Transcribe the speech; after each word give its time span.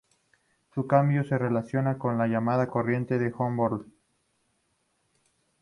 Su 0.73 0.87
cambio 0.87 1.23
se 1.23 1.37
relaciona 1.37 1.99
con 1.99 2.17
la 2.17 2.25
llamada 2.25 2.65
corriente 2.65 3.19
de 3.19 3.31
Humboldt. 3.37 3.87